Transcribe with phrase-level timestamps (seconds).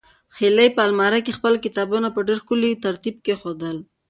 [0.37, 3.77] هیلې په المارۍ کې خپل کتابونه په ډېر ښکلي ترتیب کېښودل.